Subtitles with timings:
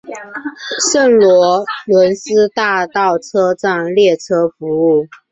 [0.91, 5.05] 圣罗伦斯大道车站列车服务。